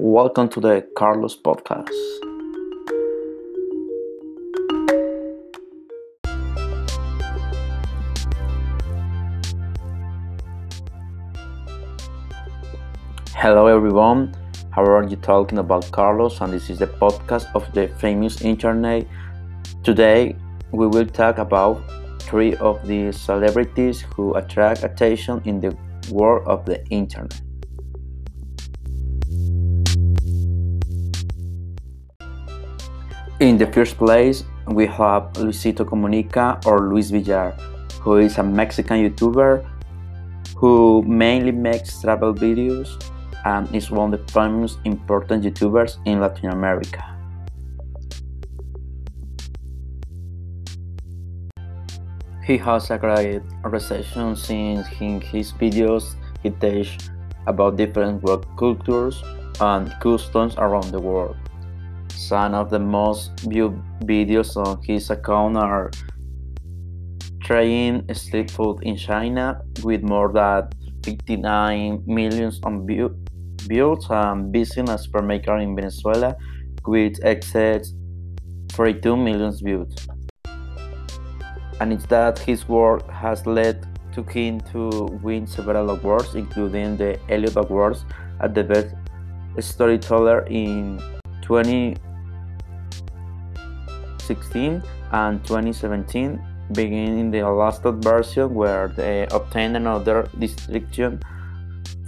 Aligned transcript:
Welcome 0.00 0.48
to 0.50 0.60
the 0.60 0.86
Carlos 0.94 1.36
Podcast. 1.36 1.90
Hello 13.34 13.66
everyone, 13.66 14.36
how 14.70 14.84
are 14.84 15.02
you 15.02 15.16
talking 15.16 15.58
about 15.58 15.90
Carlos? 15.90 16.40
And 16.42 16.52
this 16.52 16.70
is 16.70 16.78
the 16.78 16.86
podcast 16.86 17.52
of 17.56 17.66
the 17.72 17.88
famous 17.98 18.42
internet. 18.42 19.04
Today 19.82 20.36
we 20.70 20.86
will 20.86 21.06
talk 21.06 21.38
about 21.38 21.82
three 22.22 22.54
of 22.58 22.86
the 22.86 23.10
celebrities 23.10 24.02
who 24.14 24.36
attract 24.36 24.84
attention 24.84 25.42
in 25.44 25.58
the 25.58 25.76
world 26.12 26.46
of 26.46 26.64
the 26.66 26.86
internet. 26.86 27.47
In 33.40 33.56
the 33.56 33.70
first 33.70 33.96
place, 33.96 34.42
we 34.66 34.86
have 34.86 35.30
Luisito 35.34 35.86
Comunica 35.86 36.58
or 36.66 36.90
Luis 36.90 37.10
Villar, 37.10 37.54
who 38.02 38.16
is 38.16 38.36
a 38.36 38.42
Mexican 38.42 38.98
YouTuber 38.98 39.64
who 40.56 41.04
mainly 41.06 41.52
makes 41.52 42.00
travel 42.00 42.34
videos 42.34 42.98
and 43.44 43.72
is 43.72 43.92
one 43.92 44.12
of 44.12 44.26
the 44.26 44.32
famous 44.32 44.78
important 44.84 45.44
YouTubers 45.44 45.98
in 46.04 46.18
Latin 46.18 46.50
America. 46.50 47.14
He 52.42 52.58
has 52.58 52.90
a 52.90 52.98
great 52.98 53.42
reception 53.62 54.34
since 54.34 54.90
in 54.98 55.20
his 55.20 55.52
videos 55.52 56.16
he 56.42 56.50
teaches 56.50 57.08
about 57.46 57.76
different 57.76 58.20
world 58.24 58.48
cultures 58.56 59.22
and 59.60 59.94
customs 60.00 60.56
around 60.58 60.90
the 60.90 60.98
world. 60.98 61.36
Some 62.18 62.52
of 62.52 62.68
the 62.68 62.80
most 62.80 63.30
viewed 63.46 63.80
videos 64.00 64.56
on 64.56 64.82
his 64.82 65.08
account 65.08 65.56
are 65.56 65.88
trying 67.44 68.12
street 68.12 68.50
food 68.50 68.80
in 68.82 68.96
China 68.96 69.62
with 69.84 70.02
more 70.02 70.32
than 70.32 70.68
59 71.04 72.02
million 72.06 72.52
on 72.64 72.84
view, 72.88 73.16
views 73.62 74.04
and 74.10 74.52
visiting 74.52 74.90
a 74.90 74.98
supermarket 74.98 75.62
in 75.62 75.76
Venezuela 75.76 76.34
with 76.84 77.20
excess 77.22 77.94
42 78.72 79.16
million 79.16 79.56
views. 79.56 79.94
And 81.80 81.92
it's 81.92 82.06
that 82.06 82.40
his 82.40 82.68
work 82.68 83.08
has 83.10 83.46
led 83.46 83.86
to 84.14 84.24
him 84.24 84.60
to 84.72 85.06
win 85.22 85.46
several 85.46 85.90
awards, 85.90 86.34
including 86.34 86.96
the 86.96 87.16
Eliot 87.30 87.54
Awards 87.54 88.04
at 88.40 88.56
the 88.56 88.64
Best 88.64 88.96
Storyteller 89.60 90.40
in 90.48 91.00
20 91.42 91.96
2016 94.28 94.82
and 95.12 95.44
2017, 95.44 96.40
beginning 96.72 97.30
the 97.30 97.42
last 97.42 97.82
version 97.82 98.54
where 98.54 98.88
they 98.88 99.26
obtained 99.30 99.76
another 99.76 100.28
distinction 100.38 101.20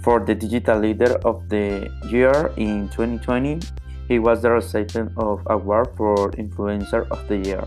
for 0.03 0.19
the 0.19 0.35
Digital 0.35 0.79
Leader 0.79 1.17
of 1.25 1.49
the 1.49 1.89
Year 2.09 2.53
in 2.57 2.89
2020. 2.89 3.59
He 4.07 4.19
was 4.19 4.41
the 4.41 4.51
recipient 4.51 5.11
of 5.17 5.41
award 5.47 5.89
for 5.97 6.31
Influencer 6.31 7.09
of 7.09 7.27
the 7.27 7.37
Year. 7.37 7.65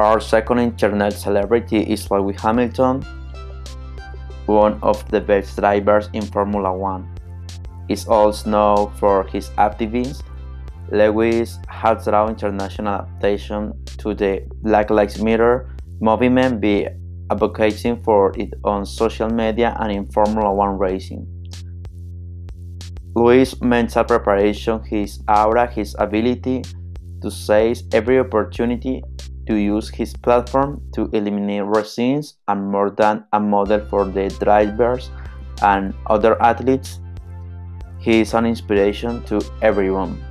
Our 0.00 0.18
second 0.18 0.60
internet 0.60 1.12
celebrity 1.12 1.80
is 1.80 2.10
Lewis 2.10 2.40
Hamilton, 2.40 3.02
one 4.46 4.80
of 4.82 5.06
the 5.10 5.20
best 5.20 5.58
drivers 5.58 6.08
in 6.14 6.22
Formula 6.22 6.72
One. 6.72 7.04
Is 7.86 8.08
also 8.08 8.48
known 8.48 8.92
for 8.96 9.24
his 9.24 9.50
activism. 9.58 10.24
Lewis 10.90 11.58
has 11.68 12.06
drawn 12.06 12.30
international 12.30 13.04
attention 13.18 13.76
to 13.98 14.14
the 14.14 14.48
Black 14.62 14.88
Lives 14.88 15.20
Matter 15.20 15.68
movement 16.00 16.62
by 16.62 16.96
advocating 17.30 18.02
for 18.02 18.32
it 18.38 18.54
on 18.64 18.86
social 18.86 19.28
media 19.28 19.76
and 19.80 19.92
in 19.92 20.10
Formula 20.12 20.50
One 20.50 20.78
racing. 20.78 21.28
Lewis' 23.14 23.60
mental 23.60 24.04
preparation, 24.04 24.82
his 24.82 25.20
aura, 25.28 25.66
his 25.70 25.94
ability 25.98 26.62
to 27.20 27.30
seize 27.30 27.84
every 27.92 28.18
opportunity 28.18 29.02
to 29.50 29.56
use 29.56 29.88
his 29.90 30.14
platform 30.14 30.80
to 30.92 31.10
eliminate 31.12 31.62
racism 31.62 32.34
and 32.46 32.70
more 32.70 32.88
than 32.88 33.24
a 33.32 33.40
model 33.40 33.80
for 33.90 34.04
the 34.04 34.28
drivers 34.38 35.10
and 35.62 35.92
other 36.06 36.40
athletes. 36.40 37.00
He 37.98 38.20
is 38.20 38.32
an 38.32 38.46
inspiration 38.46 39.24
to 39.24 39.42
everyone. 39.60 40.22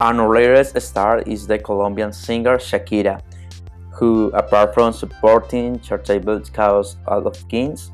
Our 0.00 0.28
latest 0.30 0.80
star 0.80 1.18
is 1.26 1.48
the 1.48 1.58
Colombian 1.58 2.12
singer 2.12 2.58
Shakira 2.58 3.20
who, 4.00 4.30
apart 4.32 4.72
from 4.72 4.94
supporting 4.94 5.78
charitable 5.78 6.40
cause 6.54 6.96
out 7.06 7.26
of 7.26 7.36
Kings, 7.50 7.92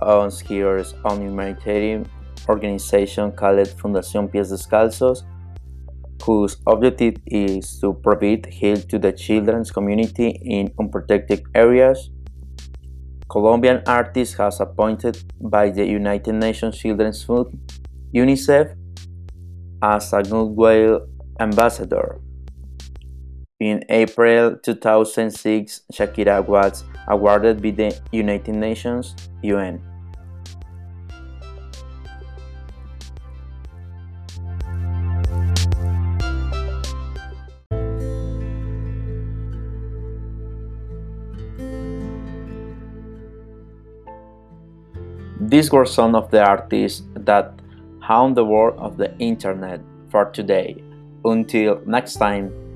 owns 0.00 0.40
her 0.40 0.82
own 1.04 1.20
humanitarian 1.20 2.08
organization 2.48 3.30
called 3.30 3.68
Fundación 3.76 4.32
Pies 4.32 4.50
Descalzos, 4.50 5.24
whose 6.24 6.56
objective 6.66 7.16
is 7.26 7.78
to 7.80 7.92
provide 7.92 8.46
help 8.46 8.88
to 8.88 8.98
the 8.98 9.12
children's 9.12 9.70
community 9.70 10.40
in 10.42 10.72
unprotected 10.80 11.42
areas. 11.54 12.08
Colombian 13.28 13.82
artist 13.86 14.38
has 14.38 14.58
appointed 14.58 15.22
by 15.38 15.68
the 15.68 15.84
United 15.84 16.32
Nations 16.32 16.78
Children's 16.78 17.22
Fund, 17.22 17.60
UNICEF, 18.14 18.74
as 19.82 20.12
a 20.14 20.22
Goodwill 20.22 21.06
ambassador. 21.38 22.20
In 23.60 23.84
April 23.90 24.56
2006, 24.56 25.82
Shakira 25.92 26.42
was 26.42 26.82
awarded 27.06 27.62
by 27.62 27.70
the 27.72 28.00
United 28.10 28.54
Nations 28.54 29.14
UN. 29.42 29.82
These 45.38 45.70
were 45.70 45.84
some 45.84 46.14
of 46.14 46.30
the 46.30 46.42
artists 46.42 47.02
that 47.14 47.60
haunt 48.00 48.36
the 48.36 48.44
world 48.46 48.78
of 48.78 48.96
the 48.96 49.14
internet 49.18 49.82
for 50.08 50.30
today. 50.30 50.82
Until 51.26 51.82
next 51.84 52.14
time. 52.14 52.69